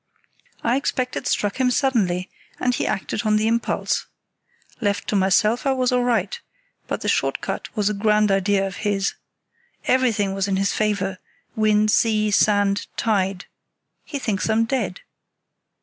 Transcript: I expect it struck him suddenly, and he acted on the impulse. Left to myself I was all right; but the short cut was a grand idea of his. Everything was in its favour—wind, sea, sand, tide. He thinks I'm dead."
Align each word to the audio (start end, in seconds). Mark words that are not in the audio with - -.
I 0.63 0.77
expect 0.77 1.15
it 1.15 1.27
struck 1.27 1.57
him 1.57 1.69
suddenly, 1.69 2.27
and 2.59 2.73
he 2.73 2.87
acted 2.87 3.21
on 3.23 3.35
the 3.35 3.45
impulse. 3.47 4.07
Left 4.79 5.07
to 5.09 5.15
myself 5.15 5.67
I 5.67 5.73
was 5.73 5.91
all 5.91 6.03
right; 6.03 6.41
but 6.87 7.01
the 7.01 7.07
short 7.07 7.39
cut 7.39 7.69
was 7.77 7.87
a 7.87 7.93
grand 7.93 8.31
idea 8.31 8.65
of 8.65 8.77
his. 8.77 9.13
Everything 9.85 10.33
was 10.33 10.47
in 10.47 10.57
its 10.57 10.73
favour—wind, 10.73 11.91
sea, 11.91 12.31
sand, 12.31 12.87
tide. 12.97 13.45
He 14.03 14.17
thinks 14.17 14.49
I'm 14.49 14.65
dead." 14.65 15.01